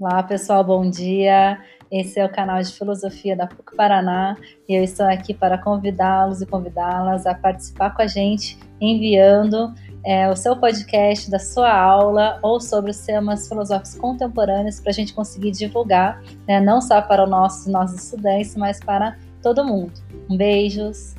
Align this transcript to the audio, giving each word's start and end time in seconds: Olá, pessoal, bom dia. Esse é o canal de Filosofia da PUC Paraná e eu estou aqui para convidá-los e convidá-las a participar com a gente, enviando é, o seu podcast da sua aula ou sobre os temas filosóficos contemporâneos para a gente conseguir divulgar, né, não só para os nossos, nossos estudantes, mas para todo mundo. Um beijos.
Olá, 0.00 0.22
pessoal, 0.22 0.62
bom 0.62 0.88
dia. 0.88 1.58
Esse 1.90 2.20
é 2.20 2.24
o 2.24 2.30
canal 2.30 2.62
de 2.62 2.72
Filosofia 2.72 3.34
da 3.34 3.48
PUC 3.48 3.74
Paraná 3.74 4.36
e 4.68 4.72
eu 4.72 4.84
estou 4.84 5.04
aqui 5.04 5.34
para 5.34 5.58
convidá-los 5.58 6.40
e 6.40 6.46
convidá-las 6.46 7.26
a 7.26 7.34
participar 7.34 7.90
com 7.90 8.02
a 8.02 8.06
gente, 8.06 8.56
enviando 8.80 9.74
é, 10.06 10.30
o 10.30 10.36
seu 10.36 10.54
podcast 10.54 11.28
da 11.28 11.40
sua 11.40 11.76
aula 11.76 12.38
ou 12.42 12.60
sobre 12.60 12.92
os 12.92 13.00
temas 13.00 13.48
filosóficos 13.48 13.96
contemporâneos 13.96 14.78
para 14.78 14.90
a 14.90 14.94
gente 14.94 15.12
conseguir 15.12 15.50
divulgar, 15.50 16.22
né, 16.46 16.60
não 16.60 16.80
só 16.80 17.02
para 17.02 17.24
os 17.24 17.28
nossos, 17.28 17.66
nossos 17.66 18.04
estudantes, 18.04 18.54
mas 18.54 18.78
para 18.78 19.16
todo 19.42 19.64
mundo. 19.64 19.94
Um 20.30 20.36
beijos. 20.36 21.16